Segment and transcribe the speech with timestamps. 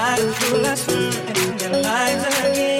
[0.00, 0.88] life, your life,
[1.60, 2.79] your life again.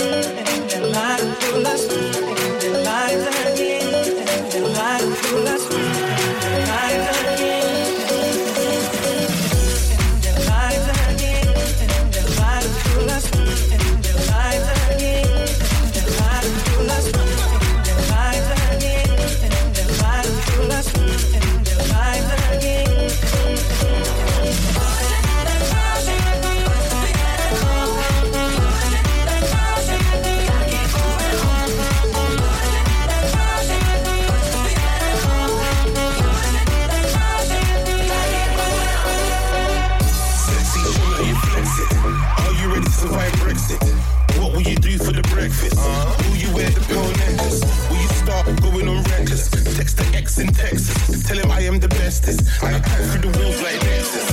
[45.10, 45.76] for the breakfast?
[45.76, 46.30] Uh-huh.
[46.30, 47.60] Will you wear the pearl necklace?
[47.90, 49.50] Will you start going on reckless?
[49.76, 51.26] Text the ex in Texas.
[51.26, 52.62] Tell him I am the bestest.
[52.62, 54.30] I act through the walls like Nexus.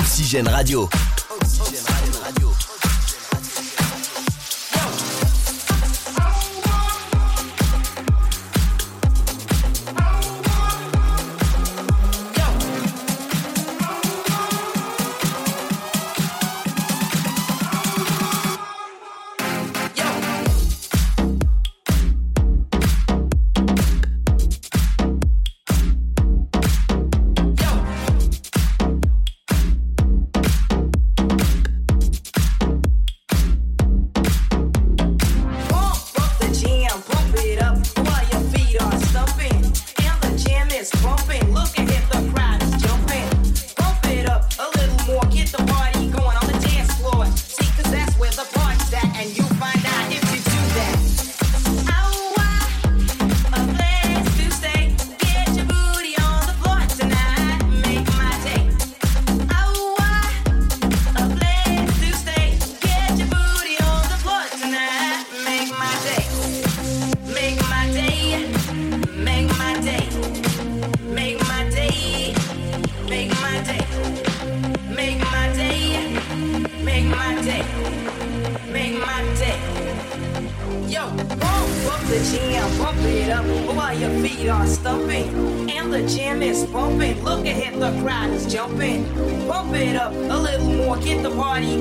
[0.00, 0.88] Oxygène Radio.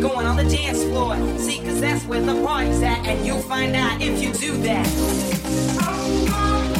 [0.01, 1.15] going on the dance floor.
[1.37, 6.78] See, cause that's where the party's at, and you'll find out if you do that.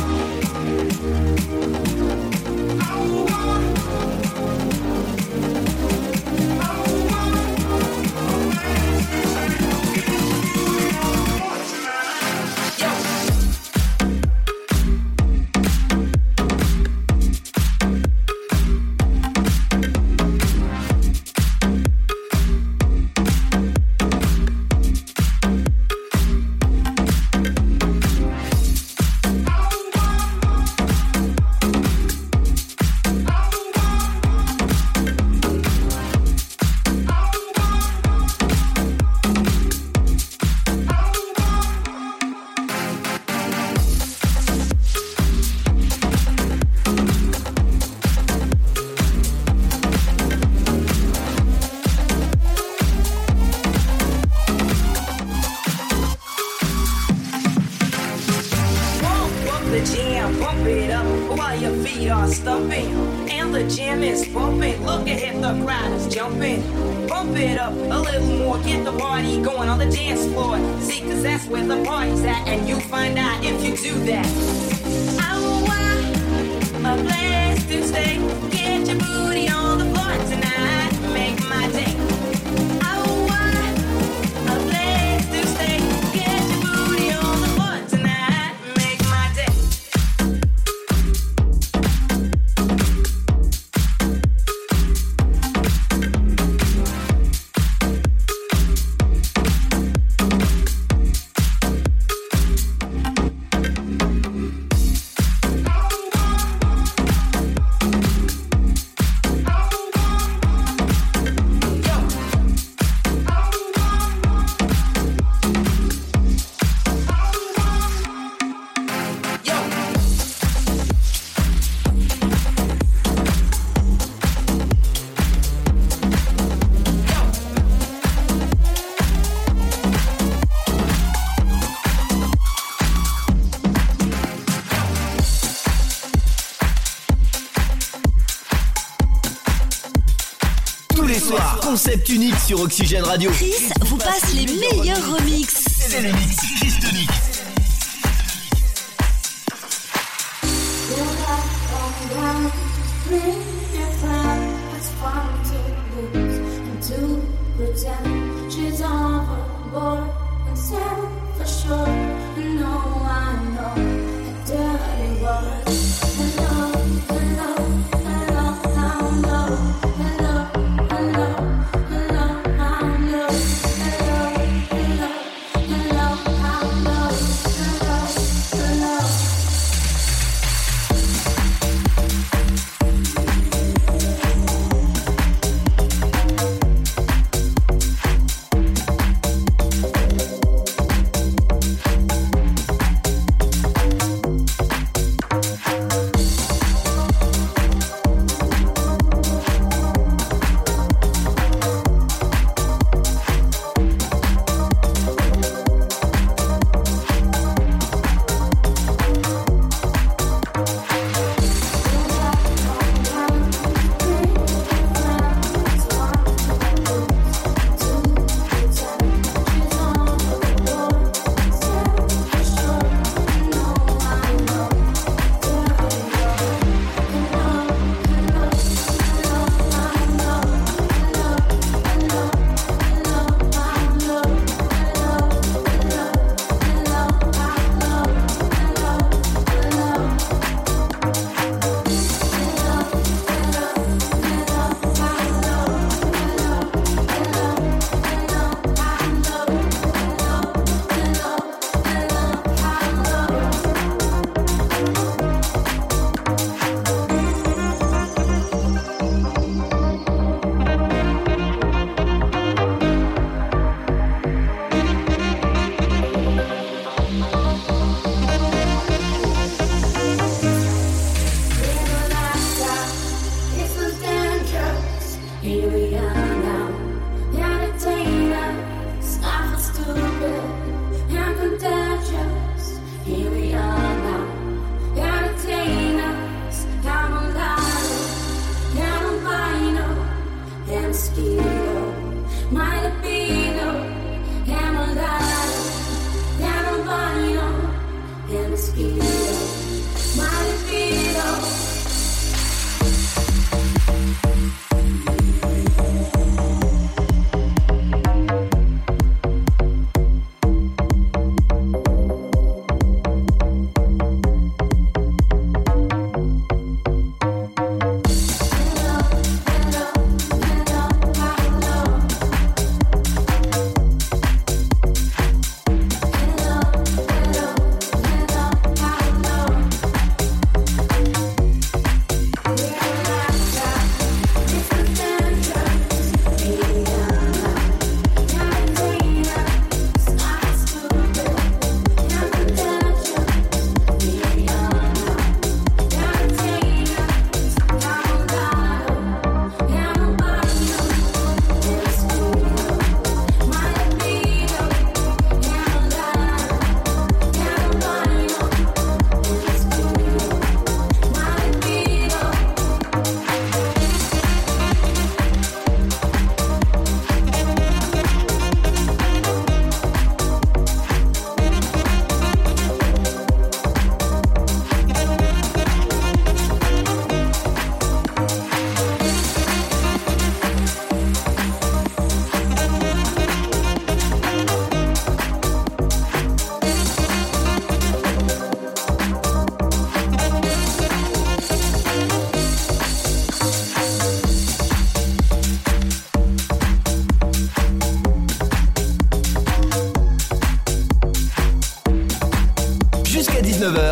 [141.61, 143.31] Concept unique sur Oxygène Radio.
[143.31, 145.65] Chris vous passe les meilleurs remixes.
[145.89, 146.73] C'est les mix Chris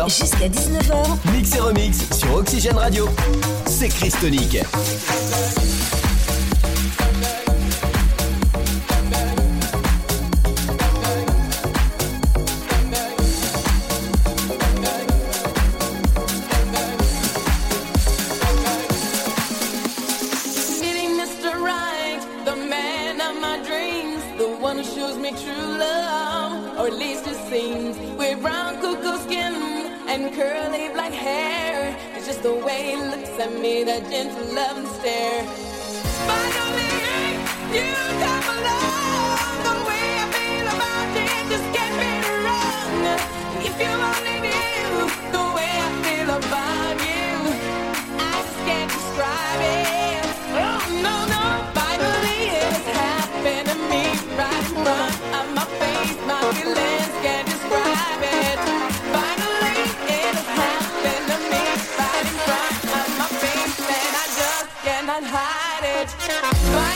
[0.08, 1.18] Jusqu'à 19h.
[1.34, 3.06] Mix et remix sur Oxygène Radio.
[3.66, 4.56] C'est Christonique.
[24.60, 27.96] one who shows me true love, or at least it seems.
[28.18, 29.87] We're brown cuckoo skin.
[30.08, 31.94] and curly black hair.
[32.14, 35.44] It's just the way he looks at me, that gentle loving stare.
[36.26, 37.34] Finally, Man,
[37.76, 37.92] you
[38.24, 39.56] come along.
[39.68, 42.12] The way I feel about it just can't be
[42.44, 43.04] wrong.
[43.68, 44.37] If you only
[65.80, 66.87] got it.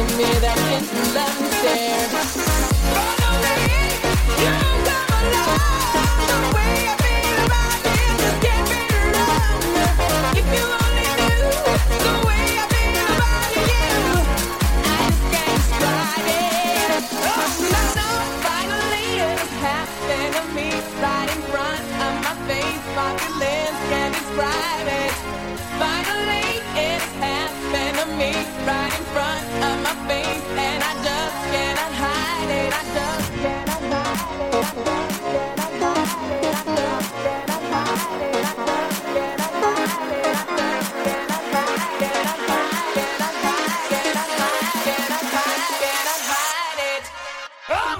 [0.00, 2.49] in me that didn't let me there.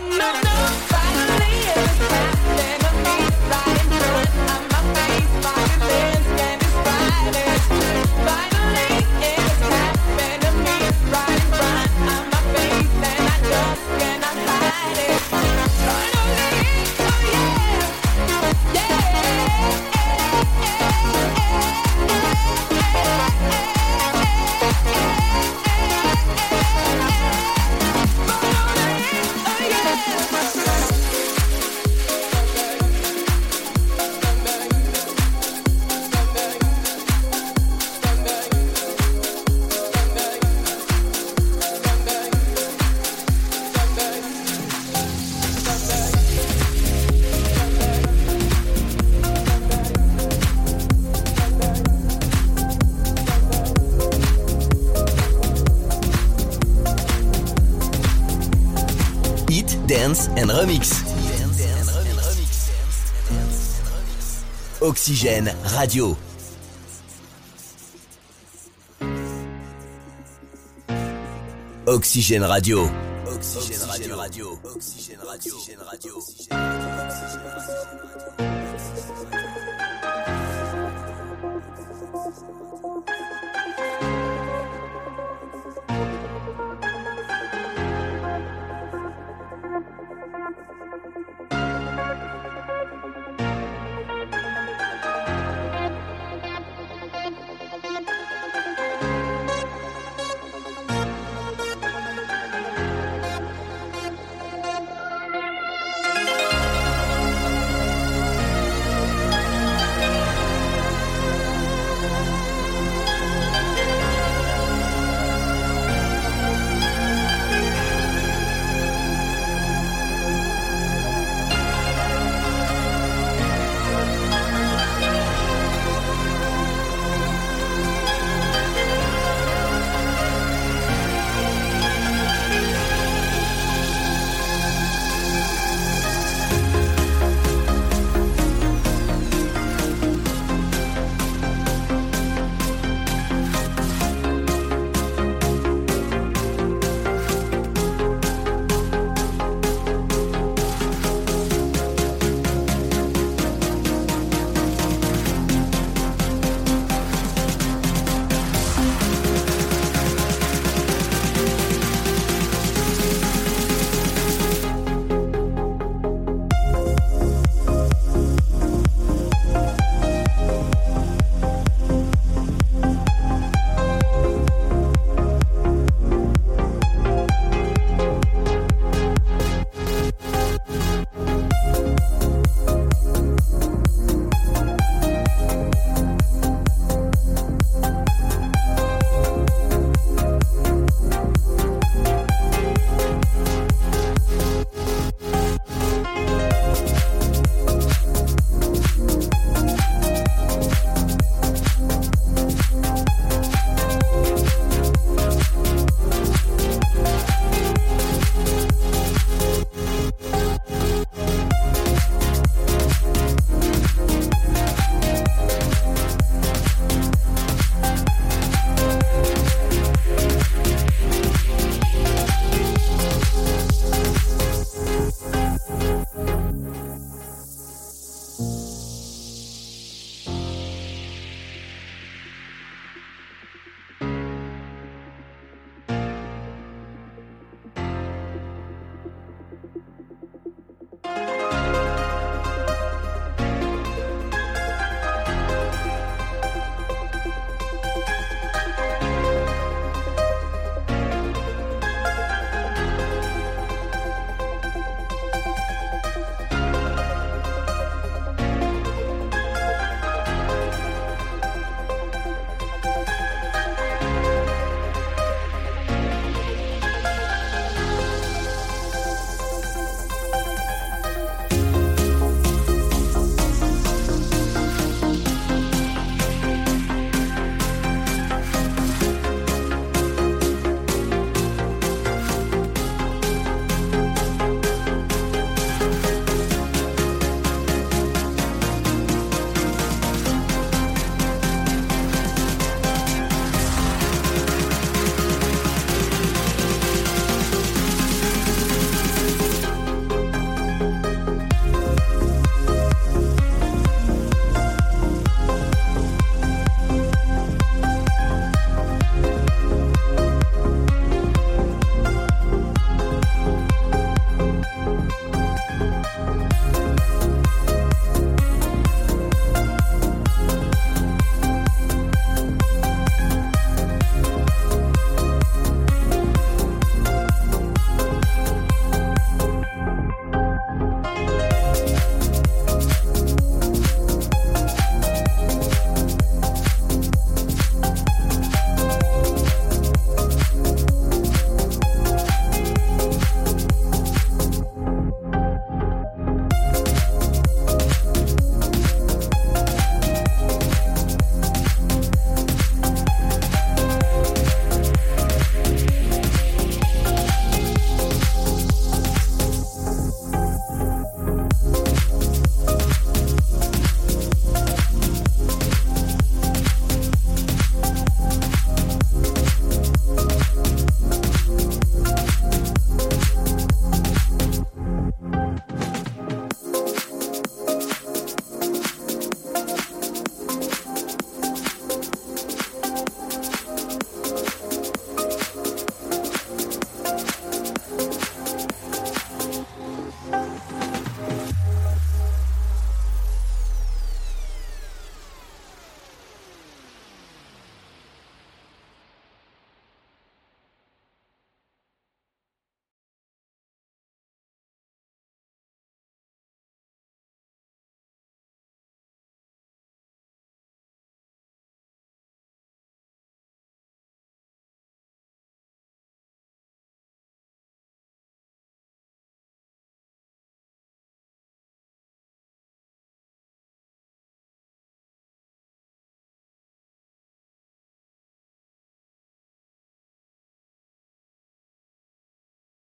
[0.08, 0.89] no, no.
[60.10, 61.04] Dance and Remix.
[64.80, 66.16] Oxygène Radio.
[71.86, 72.88] Oxygène Radio.
[73.28, 74.58] Oxygène Radio.
[74.64, 75.54] Oxygène Radio.
[75.54, 76.16] Oxygène Radio.
[76.16, 76.90] Oxygène Radio.